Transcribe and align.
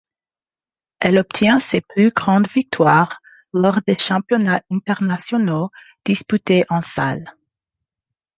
Elle 0.99 1.19
obtient 1.19 1.59
ses 1.59 1.81
plus 1.81 2.09
grandes 2.09 2.47
victoires 2.47 3.21
lors 3.53 3.83
des 3.85 3.99
Championnats 3.99 4.63
internationaux 4.71 5.69
disputés 6.05 6.65
en 6.69 6.81
salle. 6.81 7.31